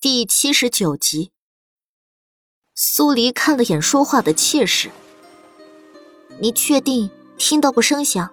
[0.00, 1.32] 第七十九集，
[2.72, 4.92] 苏黎看了眼说话的妾室，
[6.38, 8.30] 你确定听到过声响？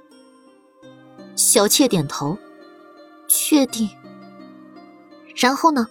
[1.36, 2.38] 小妾点头，
[3.28, 3.90] 确定。
[5.36, 5.88] 然后呢？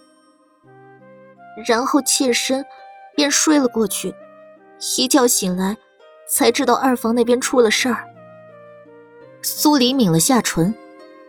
[1.67, 2.65] 然后妾身
[3.13, 4.15] 便睡了过去，
[4.97, 5.75] 一觉醒来，
[6.29, 8.07] 才知道二房那边出了事儿。
[9.41, 10.73] 苏黎抿了下唇，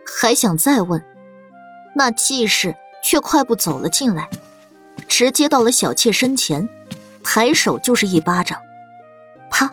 [0.05, 1.03] 还想再问，
[1.93, 2.73] 那既是。
[3.09, 4.29] 却快步走了进来，
[5.07, 6.67] 直接到了小妾身前，
[7.23, 8.59] 抬手就是一巴掌，
[9.49, 9.71] 啪！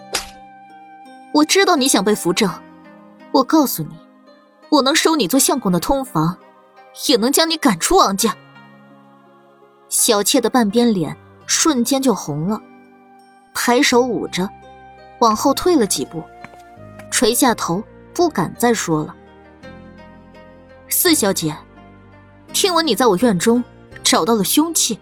[1.32, 2.48] 我知道你想被扶正，
[3.32, 3.88] 我告诉你，
[4.68, 6.38] 我能收你做相公的通房，
[7.08, 8.36] 也能将你赶出王家。
[9.88, 12.62] 小妾的半边脸瞬间就红了，
[13.52, 14.48] 抬手捂着，
[15.18, 16.22] 往后退了几步，
[17.10, 17.82] 垂下头，
[18.14, 19.12] 不敢再说了。
[20.88, 21.52] 四小姐。
[22.54, 23.62] 听闻你在我院中
[24.04, 25.00] 找到了凶器，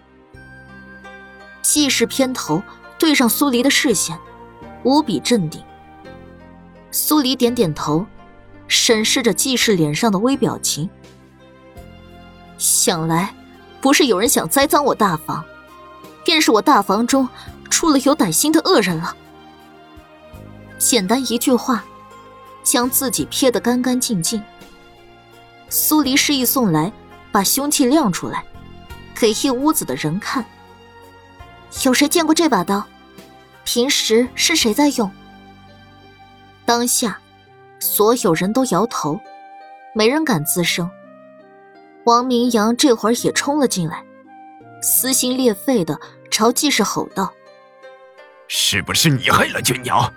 [1.61, 2.63] 季氏偏头
[2.97, 4.17] 对上苏黎的视线，
[4.81, 5.63] 无比镇定。
[6.89, 8.07] 苏黎点点头，
[8.67, 10.89] 审视着季氏脸上的微表情。
[12.57, 13.35] 想来，
[13.79, 15.45] 不是有人想栽赃我大房，
[16.25, 17.29] 便是我大房中
[17.69, 19.15] 出了有歹心的恶人了。
[20.79, 21.85] 简单一句话，
[22.63, 24.41] 将自己撇得干干净净。
[25.69, 26.91] 苏黎示意送来。
[27.33, 28.45] 把凶器亮出来，
[29.19, 30.45] 给一屋子的人看。
[31.83, 32.85] 有谁见过这把刀？
[33.65, 35.11] 平时是谁在用？
[36.63, 37.19] 当下，
[37.79, 39.19] 所有人都摇头，
[39.95, 40.87] 没人敢吱声。
[42.05, 44.03] 王明阳这会儿也冲了进来，
[44.83, 47.33] 撕心裂肺的朝季氏吼道
[48.47, 50.07] ：“是不是你害了君瑶？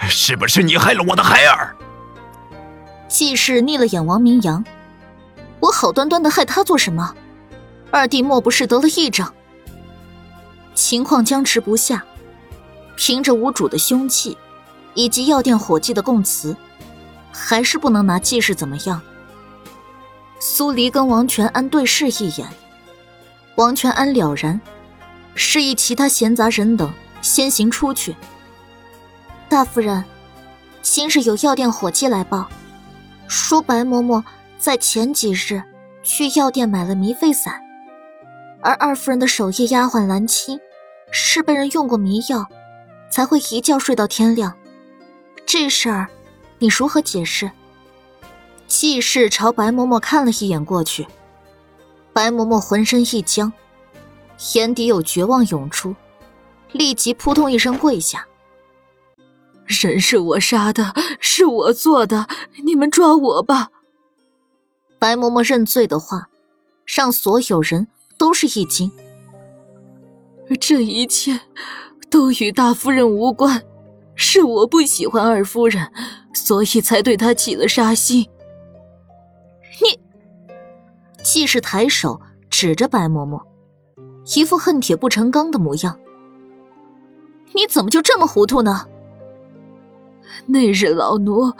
[0.00, 1.76] 是不是你害了我的孩儿？”
[3.06, 4.64] 季氏睨了眼王明阳。
[5.60, 7.14] 我好端端的害他做什么？
[7.90, 9.26] 二弟莫不是得了异症？
[10.74, 12.04] 情况僵持不下，
[12.96, 14.36] 凭着无主的凶器，
[14.94, 16.54] 以及药店伙计的供词，
[17.32, 19.00] 还是不能拿季氏怎么样。
[20.38, 22.46] 苏黎跟王全安对视一眼，
[23.54, 24.60] 王全安了然，
[25.34, 28.14] 示意其他闲杂人等先行出去。
[29.48, 30.04] 大夫人，
[30.82, 32.48] 今日有药店伙计来报，
[33.26, 34.22] 说白嬷嬷。
[34.66, 35.62] 在前几日，
[36.02, 37.62] 去药店买了迷肺散，
[38.60, 40.58] 而二夫人的守夜丫鬟兰青，
[41.12, 42.44] 是被人用过迷药，
[43.08, 44.52] 才会一觉睡到天亮。
[45.46, 46.08] 这事儿，
[46.58, 47.48] 你如何解释？
[48.66, 51.06] 季氏朝白嬷嬷看了一眼过去，
[52.12, 53.52] 白嬷嬷浑身一僵，
[54.54, 55.94] 眼底有绝望涌出，
[56.72, 58.26] 立即扑通一声跪下
[59.64, 62.26] ：“人是我杀的，是我做的，
[62.64, 63.70] 你们抓我吧！”
[65.06, 66.28] 白嬷嬷认罪的话，
[66.84, 67.86] 让所有人
[68.18, 68.90] 都是一惊。
[70.60, 71.42] 这一切
[72.10, 73.62] 都与大夫人无关，
[74.16, 75.92] 是我不喜欢二夫人，
[76.34, 78.28] 所以才对她起了杀心。
[79.80, 80.00] 你，
[81.22, 83.40] 季氏抬手指着白嬷嬷，
[84.34, 85.96] 一副恨铁不成钢的模样。
[87.54, 88.88] 你怎么就这么糊涂呢？
[90.46, 91.52] 那日老奴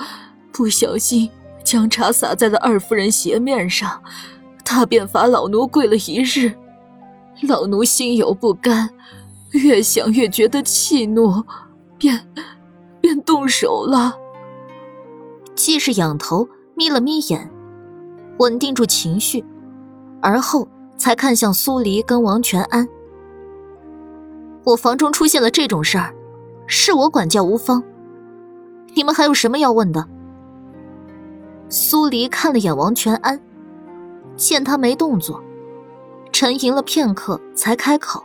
[0.51, 1.31] 不小心。
[1.67, 4.01] 将茶洒在了二夫人鞋面上，
[4.65, 6.55] 她便罚老奴跪了一日。
[7.43, 8.89] 老奴心有不甘，
[9.51, 11.45] 越想越觉得气怒，
[11.99, 12.25] 便
[13.01, 14.15] 便动手了。
[15.57, 17.51] 季氏仰头眯了眯眼，
[18.39, 19.45] 稳定住情绪，
[20.23, 22.89] 而后才看向苏黎跟王全安。
[24.63, 26.15] 我房中出现了这种事儿，
[26.69, 27.83] 是我管教无方。
[28.95, 30.09] 你们还有什么要问的？
[31.69, 33.41] 苏黎看了眼王全安，
[34.37, 35.43] 见他没动作，
[36.31, 38.25] 沉吟了片刻，才开口：“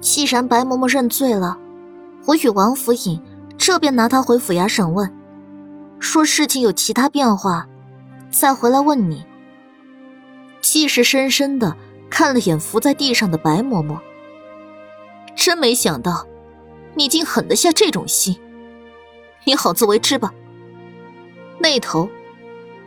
[0.00, 1.58] 既然白嬷嬷认罪了，
[2.26, 3.20] 我与王府尹
[3.58, 5.12] 这便拿他回府衙审问，
[5.98, 7.66] 说事情有其他变化，
[8.30, 9.24] 再回来问你。”
[10.62, 11.76] 季氏深深的
[12.08, 13.98] 看了眼伏在地上的白嬷嬷，
[15.34, 16.24] 真没想到，
[16.94, 18.38] 你竟狠得下这种心，
[19.44, 20.32] 你好自为之吧。
[21.58, 22.08] 那头。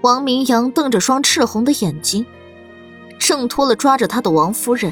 [0.03, 2.25] 王明阳瞪着双赤红的眼睛，
[3.17, 4.91] 挣脱了抓着他的王夫人，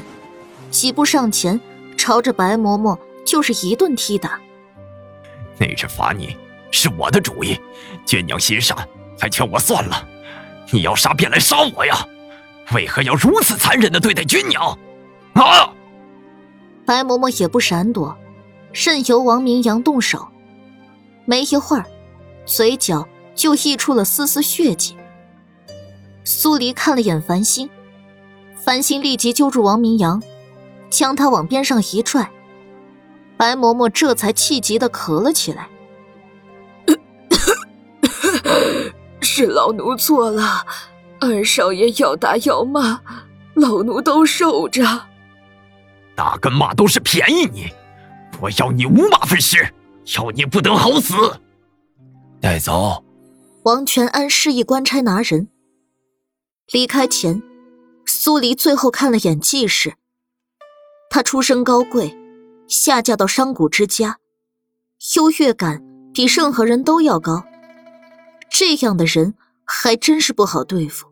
[0.70, 1.60] 几步上前，
[1.98, 4.40] 朝着白嬷嬷就是一顿踢打。
[5.58, 6.34] 那日罚你
[6.70, 7.60] 是我的主意，
[8.06, 8.74] 娟娘心善，
[9.20, 10.08] 还劝我算了。
[10.70, 11.94] 你要杀便来杀我呀，
[12.72, 14.78] 为何要如此残忍的对待君娘？
[15.34, 15.70] 啊！
[16.86, 18.16] 白嬷嬷也不闪躲，
[18.72, 20.26] 任由王明阳动手。
[21.26, 21.84] 没一会儿，
[22.46, 24.96] 嘴角就溢出了丝丝血迹。
[26.24, 27.68] 苏黎看了眼繁星，
[28.56, 30.22] 繁星立即揪住王明阳，
[30.88, 32.30] 将他往边上一拽。
[33.36, 35.68] 白嬷嬷这才气急的咳了起来
[39.20, 40.64] ：“是老奴错了，
[41.20, 43.00] 二少爷要打要骂，
[43.54, 44.84] 老奴都受着。
[46.14, 47.66] 打跟骂都是便宜你，
[48.40, 49.74] 我要你五马分尸，
[50.16, 51.14] 要你不得好死。
[52.40, 53.02] 带走。”
[53.64, 55.48] 王全安示意官差拿人。
[56.72, 57.42] 离开前，
[58.06, 59.94] 苏黎最后看了眼季氏。
[61.10, 62.18] 他出身高贵。
[62.68, 64.18] 下嫁到商贾之家，
[65.14, 65.82] 优越感
[66.14, 67.44] 比任何人都要高。
[68.50, 69.34] 这样的人
[69.66, 71.06] 还真是不好对付。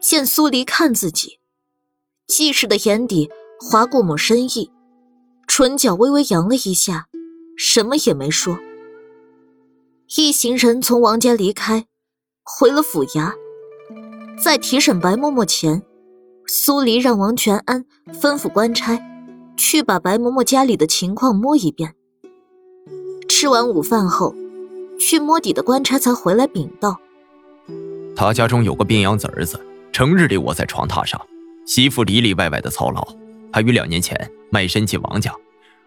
[0.00, 1.38] 见苏黎看自己，
[2.26, 3.30] 季氏的眼底
[3.60, 4.72] 划过抹深意，
[5.46, 7.06] 唇角微微扬了一下，
[7.56, 8.58] 什么也没说。
[10.16, 11.86] 一行人从王家离开，
[12.42, 13.34] 回了府衙。
[14.42, 15.82] 在提审白嬷嬷前，
[16.46, 18.98] 苏黎让王全安吩咐官差。
[19.60, 21.96] 去把白嬷嬷家里的情况摸一遍。
[23.28, 24.32] 吃完午饭后，
[25.00, 26.96] 去摸底的官差才回来禀道
[28.14, 29.60] ：“他家中有个病秧子儿子，
[29.92, 31.20] 成日里卧在床榻上，
[31.66, 33.04] 媳妇里里外外的操劳。
[33.52, 35.34] 他于两年前卖身进王家，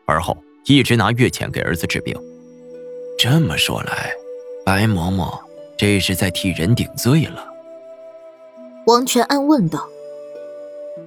[0.06, 2.13] 而后一直拿月钱给儿子治病。
[3.18, 4.12] 这么说来，
[4.65, 5.39] 白嬷嬷
[5.77, 7.47] 这是在替人顶罪了。”
[8.88, 9.88] 王全安问道。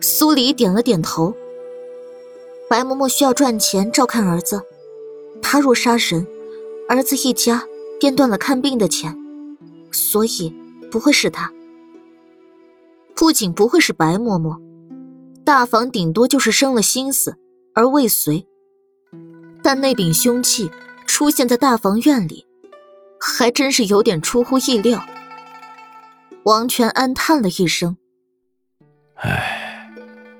[0.00, 1.34] 苏黎点了点头。
[2.68, 4.62] 白嬷嬷需要赚钱照看儿子，
[5.42, 6.26] 他若杀人，
[6.88, 7.62] 儿子一家
[8.00, 9.16] 便断了看病的钱，
[9.92, 10.52] 所以
[10.90, 11.52] 不会是他。
[13.14, 14.58] 不仅不会是白嬷嬷，
[15.44, 17.36] 大房顶多就是生了心思
[17.74, 18.46] 而未遂，
[19.62, 20.70] 但那柄凶器
[21.06, 22.46] 出现在大房院里，
[23.20, 25.04] 还真是有点出乎意料。
[26.44, 27.96] 王全安叹了一声
[29.16, 29.90] ：“唉，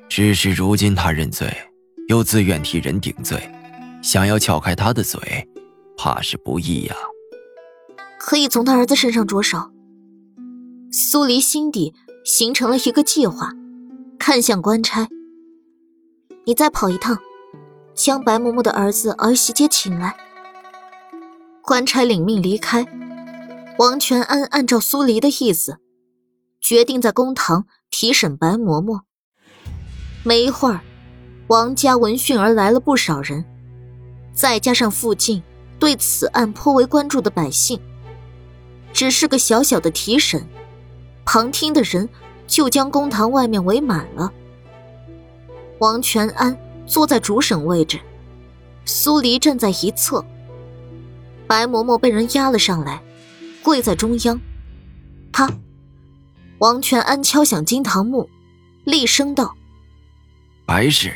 [0.09, 1.51] 只是如今他认罪。”
[2.09, 3.51] 又自愿替人顶罪，
[4.03, 5.19] 想要撬开他的嘴，
[5.97, 6.95] 怕是不易呀。
[8.19, 9.71] 可以从他儿子身上着手。
[10.93, 13.53] 苏黎心底形成了一个计划，
[14.19, 15.09] 看向官差
[16.45, 17.19] ：“你再跑一趟，
[17.95, 20.15] 将白嬷嬷的儿子儿媳接请来。”
[21.65, 22.87] 官差领命离开。
[23.79, 25.79] 王全安按照苏黎的意思，
[26.65, 29.03] 决定在公堂提审白嬷嬷。
[30.23, 30.81] 没一会儿。
[31.49, 33.45] 王家闻讯而来了不少人，
[34.33, 35.43] 再加上附近
[35.79, 37.79] 对此案颇为关注的百姓，
[38.95, 40.43] 只是个小小的提审，
[41.27, 42.09] 旁听的人
[42.47, 44.33] 就将公堂外面围满了。
[45.81, 46.57] 王全安
[46.87, 48.01] 坐在主审位置，
[48.87, 50.25] 苏黎站在一侧。
[51.47, 53.03] 白嬷嬷被人押了上来，
[53.63, 54.41] 跪在中央。
[55.31, 55.47] 啪！
[56.59, 58.29] 王全安敲响金堂木，
[58.85, 59.55] 厉声道
[60.65, 61.13] ：“白氏。”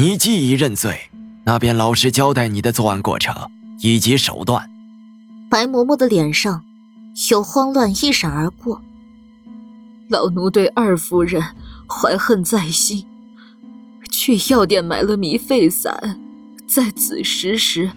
[0.00, 1.10] 你既已认罪，
[1.44, 3.34] 那便老实交代你的作案过程
[3.80, 4.70] 以及手段。
[5.50, 6.64] 白嬷嬷的脸上
[7.32, 8.80] 有慌乱一闪而过。
[10.08, 11.42] 老奴对二夫人
[11.88, 13.04] 怀恨在心，
[14.08, 16.20] 去药店买了迷肺散，
[16.68, 17.90] 在子时时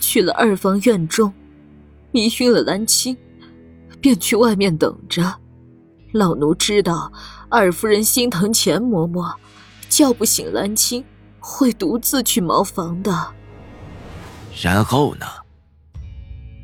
[0.00, 1.32] 去了二房院中，
[2.10, 3.16] 迷晕了兰青，
[4.00, 5.38] 便去外面等着。
[6.16, 7.12] 老奴知道
[7.48, 9.34] 二夫人心疼钱嬷嬷，
[9.88, 11.04] 叫不醒兰青。
[11.48, 13.28] 会独自去茅房的。
[14.60, 15.26] 然后呢？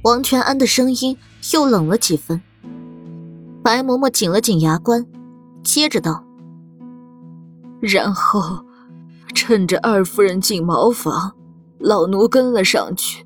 [0.03, 1.17] 王全安的声音
[1.53, 2.43] 又冷了几分。
[3.63, 5.07] 白嬷嬷紧了紧牙关，
[5.63, 6.25] 接着道
[7.81, 8.65] ：“然后，
[9.33, 11.33] 趁着二夫人进茅房，
[11.79, 13.25] 老奴跟了上去，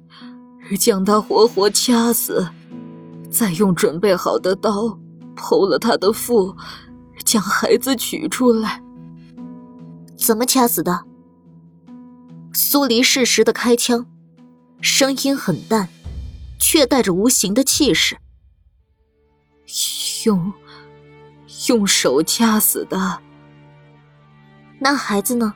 [0.78, 2.46] 将她活活掐死，
[3.30, 4.98] 再用准备好的刀
[5.36, 6.56] 剖了他的腹，
[7.24, 8.82] 将孩子取出来。
[10.16, 11.04] 怎么掐死的？”
[12.52, 14.06] 苏黎适时的开枪，
[14.80, 15.88] 声音很淡，
[16.58, 18.16] 却带着无形的气势。
[20.24, 20.52] 用
[21.68, 23.20] 用手掐死的。
[24.78, 25.54] 那孩子呢？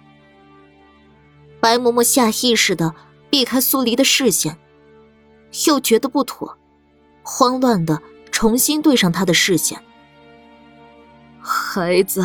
[1.61, 2.95] 白嬷嬷下意识的
[3.29, 4.59] 避开苏黎的视线，
[5.67, 6.57] 又觉得不妥，
[7.23, 8.01] 慌乱的
[8.41, 9.79] 重新对上他的视线。
[11.43, 12.25] 孩子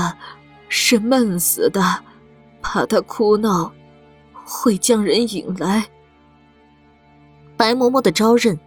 [0.69, 1.81] 是闷死的，
[2.61, 3.69] 怕他哭闹。
[4.45, 5.85] 会将人引来。
[7.57, 8.57] 白嬷嬷的招认，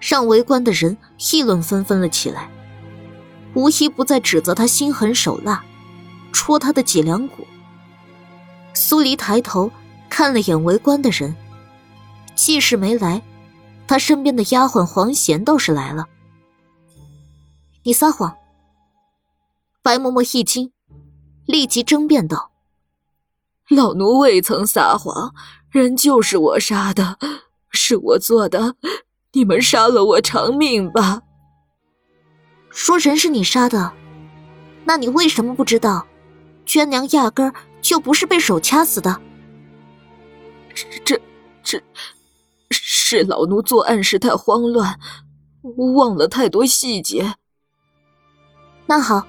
[0.00, 0.96] 让围观的人
[1.34, 2.48] 议论纷纷了起来，
[3.52, 5.62] 无一不在指责他心狠手辣，
[6.32, 7.46] 戳他的脊梁骨。
[8.72, 9.70] 苏黎抬头
[10.08, 11.36] 看了眼围观的人，
[12.34, 13.20] 季氏没来，
[13.86, 16.06] 他身边的丫鬟黄贤倒是来了。
[17.86, 18.36] 你撒谎！
[19.80, 20.72] 白嬷嬷一惊，
[21.46, 22.50] 立即争辩道
[23.70, 25.32] ：“老奴未曾撒谎，
[25.70, 27.16] 人就是我杀的，
[27.70, 28.74] 是我做的，
[29.34, 31.22] 你们杀了我偿命吧。”
[32.70, 33.92] 说人是你杀的，
[34.84, 36.08] 那你为什么不知道，
[36.64, 39.20] 娟娘压根儿就不是被手掐死的？
[41.04, 41.16] 这、
[41.62, 41.80] 这、
[42.70, 44.98] 是老奴作案时太慌乱，
[45.94, 47.36] 忘了太多细节。
[48.86, 49.26] 那好，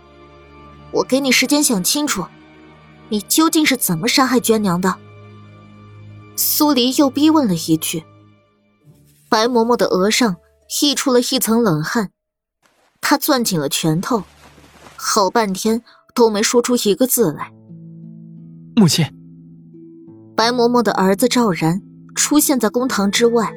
[0.92, 2.26] 我给你时间想清楚，
[3.10, 4.96] 你究竟是怎么杀害娟娘的？
[6.36, 8.04] 苏黎又逼问了一句。
[9.30, 10.38] 白嬷嬷的额上
[10.82, 12.12] 溢出了一层冷汗。
[13.02, 14.24] 她攥紧了拳头，
[14.96, 15.82] 好半天
[16.14, 17.52] 都没说出一个字来。
[18.76, 19.06] 母亲，
[20.36, 21.82] 白嬷嬷的儿子赵然
[22.14, 23.52] 出现在公堂之外，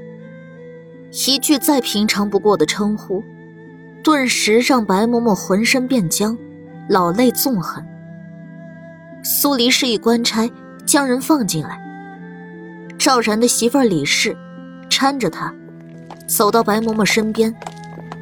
[1.27, 3.23] 一句再平常不过的称呼，
[4.11, 6.37] 顿时让白嬷嬷浑身变僵，
[6.89, 7.87] 老泪纵横。
[9.23, 10.51] 苏黎示意官差
[10.85, 11.81] 将人放进来。
[12.99, 14.37] 赵然的媳妇李氏
[14.91, 15.55] 搀着他，
[16.27, 17.55] 走到白嬷嬷身边。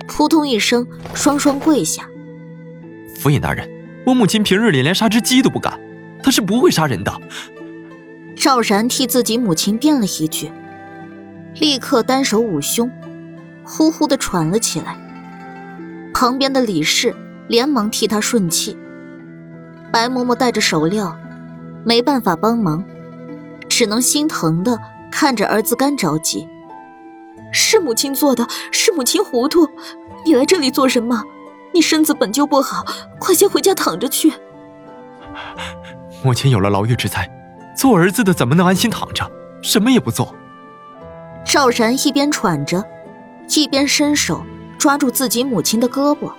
[0.06, 2.02] 扑通一声，双双跪下。
[3.18, 3.66] 府尹大人，
[4.04, 5.80] 我母亲平日里连杀只鸡都不敢，
[6.22, 7.10] 她是不会杀人的。
[8.36, 10.52] 赵然替自己母亲辩了一句，
[11.54, 12.90] 立刻单手捂胸，
[13.64, 14.94] 呼呼的喘了起来。
[16.18, 17.14] 旁边的李氏
[17.46, 18.76] 连忙替他顺气。
[19.92, 21.14] 白嬷嬷带着手镣，
[21.84, 22.84] 没办法帮忙，
[23.68, 24.76] 只能心疼的
[25.12, 26.48] 看着儿子干着急。
[27.52, 29.68] 是母亲做的，是母亲糊涂。
[30.24, 31.22] 你来这里做什么？
[31.72, 32.84] 你身子本就不好，
[33.20, 34.32] 快先回家躺着去。
[36.24, 37.30] 母亲有了牢狱之灾，
[37.76, 39.30] 做儿子的怎么能安心躺着，
[39.62, 40.34] 什么也不做？
[41.46, 42.84] 赵然一边喘着，
[43.54, 44.42] 一边伸手
[44.78, 46.32] 抓住自己母亲的胳膊。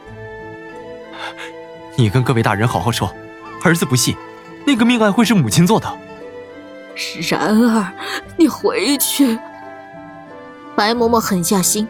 [1.96, 3.14] 你跟各位大人好好说，
[3.64, 4.16] 儿子不信，
[4.66, 5.98] 那个命案会是母亲做的。
[7.30, 7.94] 然儿，
[8.38, 9.38] 你回去。
[10.76, 11.88] 白嬷嬷狠下心，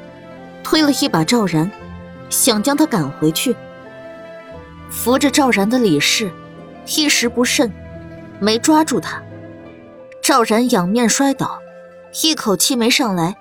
[0.64, 1.70] 推了一把赵然，
[2.30, 3.56] 想将他赶回去。
[4.90, 6.32] 扶着赵然的李氏
[6.88, 7.72] 一时不慎，
[8.40, 9.22] 没抓住他。
[10.24, 11.60] 赵然仰面摔倒，
[12.24, 13.36] 一口气没上来，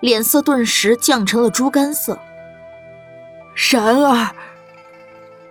[0.00, 2.18] 脸色顿时降成了猪肝色。
[3.68, 4.34] 然而，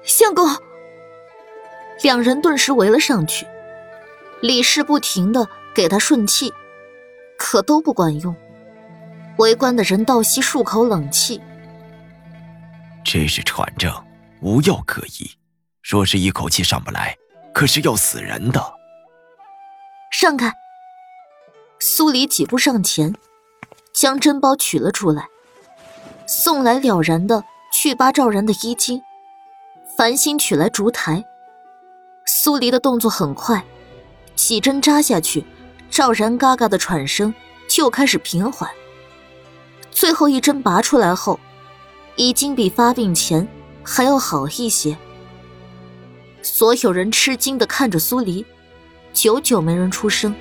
[0.04, 0.48] 相公，
[2.01, 3.46] 两人顿时围了上去。
[4.42, 6.51] 李氏不停的给他顺气，
[7.38, 8.36] 可都不管用。
[9.38, 11.39] 围观的人倒吸数口冷气。
[13.06, 13.94] 这是喘症，
[14.42, 15.30] 无药可医。
[15.84, 17.16] 若是一口气上不来，
[17.54, 18.74] 可是要死人的。
[20.20, 20.51] 让开！
[21.80, 23.13] 苏黎几步上前，
[23.94, 25.28] 将针包取了出来，
[26.25, 27.44] 送来了然的
[27.82, 29.02] 去扒赵然的衣襟，
[29.96, 31.24] 繁星取来烛台。
[32.26, 33.66] 苏黎的动作很快，
[34.36, 35.46] 几针扎下去，
[35.90, 37.34] 赵然嘎嘎的喘声
[37.70, 38.70] 就开始平缓。
[39.92, 41.40] 最后一针拔出来后，
[42.18, 43.48] 已经比发病前
[43.82, 44.98] 还要好一些。
[46.42, 48.46] 所有人吃惊的看着苏黎，
[49.14, 50.36] 久久没人出声。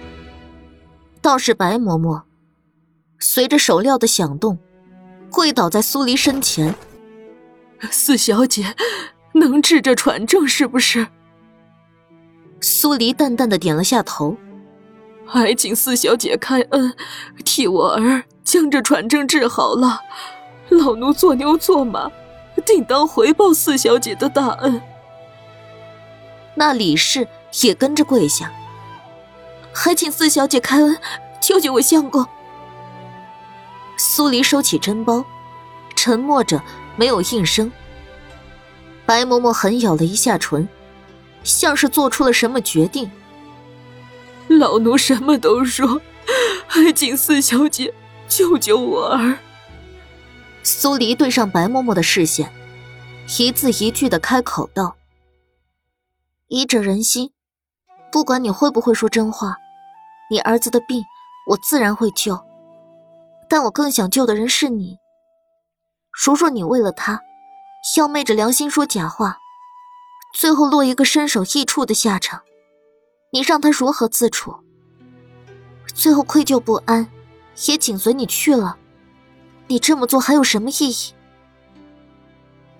[1.22, 2.22] 倒是白嬷嬷，
[3.20, 4.58] 随着手镣的响动，
[5.30, 6.74] 跪倒在苏黎身前
[7.90, 8.74] ：“四小姐，
[9.34, 11.06] 能治这喘症是不是？”
[12.60, 14.36] 苏黎淡淡的点了下头
[15.26, 16.94] ：“还请四小姐开恩，
[17.44, 20.00] 替我儿。”将这喘症治好了，
[20.70, 22.10] 老奴做牛做马，
[22.64, 24.80] 定当回报四小姐的大恩。
[26.54, 27.28] 那李氏
[27.60, 28.50] 也跟着跪下，
[29.70, 30.96] 还请四小姐开恩，
[31.42, 32.26] 救救我相公。
[33.98, 35.22] 苏黎收起针包，
[35.94, 36.58] 沉默着
[36.98, 37.72] 没有应声。
[39.06, 40.68] 白嬷嬷狠咬了一下唇，
[41.42, 43.10] 像是做出了什么决定。
[44.48, 46.02] 老奴什么都说，
[46.66, 47.94] 还请四小姐。
[48.28, 49.38] 救救我儿！
[50.62, 52.52] 苏黎对上白嬷嬷的视线，
[53.38, 54.96] 一字一句的开口道
[56.48, 57.30] ：“医者仁心，
[58.12, 59.56] 不管你会不会说真话，
[60.30, 61.02] 你儿子的病
[61.48, 62.38] 我自然会救。
[63.48, 64.98] 但我更想救的人是你。
[66.24, 67.20] 如若你为了他，
[67.96, 69.38] 要昧着良心说假话，
[70.34, 72.42] 最后落一个身首异处的下场，
[73.30, 74.56] 你让他如何自处？
[75.94, 77.08] 最后愧疚不安。”
[77.66, 78.78] 也紧随你去了，
[79.66, 81.12] 你这么做还有什么意义？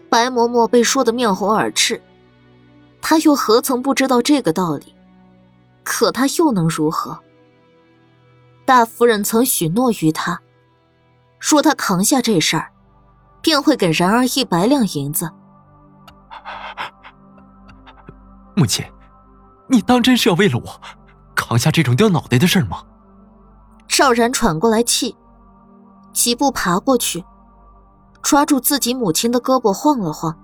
[0.08, 2.00] 白嬷嬷被说得面红耳赤，
[3.02, 4.94] 她又何曾不知道这个道理？
[5.82, 7.18] 可她又能如何？
[8.64, 10.40] 大夫人曾许诺于她，
[11.40, 12.70] 说她扛下这事儿，
[13.40, 15.30] 便会给然儿一百两银子。
[18.54, 18.84] 母亲，
[19.68, 20.80] 你当真是要为了我，
[21.34, 22.82] 扛下这种掉脑袋的事吗？
[23.86, 25.16] 赵然喘过来气，
[26.12, 27.24] 几步爬过去，
[28.22, 30.36] 抓住自己母亲的胳膊晃了晃。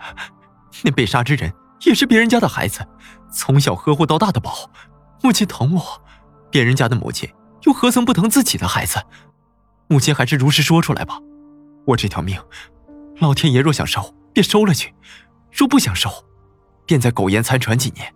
[0.84, 2.86] 那被杀之人也是别人家的孩子，
[3.30, 4.52] 从小呵护到大的宝，
[5.22, 5.82] 母亲疼我，
[6.50, 7.30] 别人家的母亲
[7.62, 9.02] 又何曾不疼自己的孩子？
[9.88, 11.18] 母亲还是如实说出来吧。
[11.86, 12.38] 我这条命，
[13.20, 14.90] 老天爷若想收，便收了去；
[15.50, 16.10] 若不想收，
[16.84, 18.12] 便在苟延残喘几年。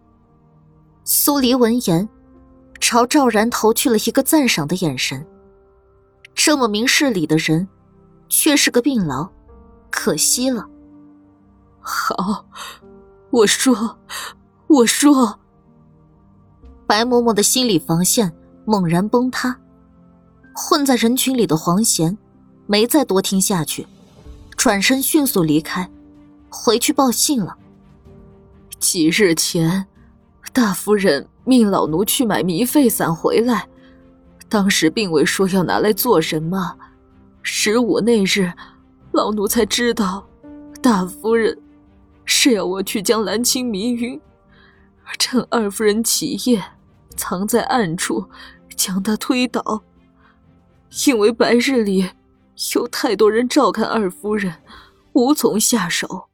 [1.05, 2.09] 苏黎闻言，
[2.81, 5.27] 朝赵然投去了一个赞赏的眼神。
[6.35, 7.69] 这么明事理的人，
[8.29, 9.31] 却是个病痨，
[9.91, 10.69] 可惜了。
[11.81, 12.47] 好，
[13.31, 13.99] 我说，
[14.67, 15.39] 我说。
[16.87, 18.33] 白嬷嬷的心理防线
[18.67, 19.57] 猛然崩塌，
[20.55, 22.19] 混在人群里的黄贤
[22.71, 23.85] 没再多听下去，
[24.57, 25.91] 转身迅速离开，
[26.49, 27.57] 回去报信了。
[28.79, 29.87] 几日前，
[30.53, 33.67] 大夫人命老奴去买迷肺散回来，
[34.49, 36.77] 当时并未说要拿来做什么。
[37.43, 38.53] 十五那日，
[39.11, 40.25] 老奴才知道，
[40.81, 41.59] 大夫人。
[42.25, 44.21] 是要我去将蓝青迷晕，
[45.19, 46.63] 趁二夫人起夜，
[47.17, 48.27] 藏在暗处，
[48.77, 49.83] 将她推倒。
[51.09, 52.09] 因为白日里
[52.75, 54.55] 有太多人照看二夫人，
[55.13, 56.30] 无从下手。